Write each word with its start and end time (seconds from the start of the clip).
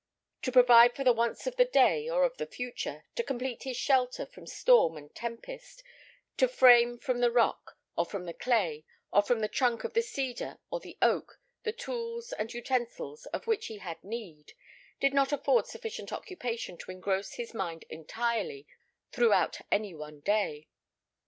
To 0.41 0.51
provide 0.51 0.95
for 0.95 1.03
the 1.03 1.13
wants 1.13 1.45
of 1.45 1.57
the 1.57 1.65
day 1.65 2.09
or 2.09 2.23
of 2.23 2.37
the 2.37 2.47
future, 2.47 3.05
to 3.13 3.21
complete 3.23 3.61
his 3.61 3.77
shelter 3.77 4.25
from 4.25 4.47
storm 4.47 4.97
and 4.97 5.13
tempest, 5.13 5.83
to 6.37 6.47
frame 6.47 6.97
from 6.97 7.19
the 7.19 7.29
rock, 7.31 7.77
or 7.95 8.03
from 8.07 8.25
the 8.25 8.33
clay, 8.33 8.83
or 9.13 9.21
from 9.21 9.41
the 9.41 9.47
trunk 9.47 9.83
of 9.83 9.93
the 9.93 10.01
cedar, 10.01 10.57
or 10.71 10.79
the 10.79 10.97
oak, 11.03 11.39
the 11.61 11.71
tools 11.71 12.33
and 12.33 12.51
utensils 12.51 13.27
of 13.27 13.45
which 13.45 13.67
he 13.67 13.77
had 13.77 14.03
need, 14.03 14.53
did 14.99 15.13
not 15.13 15.31
afford 15.31 15.67
sufficient 15.67 16.11
occupation 16.11 16.79
to 16.79 16.89
engross 16.89 17.33
his 17.33 17.53
mind 17.53 17.85
entirely 17.87 18.65
throughout 19.11 19.59
any 19.71 19.93
one 19.93 20.21
day. 20.21 20.67